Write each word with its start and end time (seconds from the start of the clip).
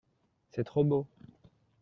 C’est 0.49 0.63
trop 0.63 0.83
beau. 0.83 1.05